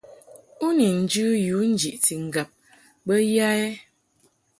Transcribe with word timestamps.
U 0.65 0.67
ni 0.77 0.87
njɨ 1.01 1.25
yu 1.45 1.57
njiʼti 1.73 2.13
ŋgab 2.27 2.49
bə 3.05 3.15
ya 3.35 3.47
ɛ? 3.65 3.69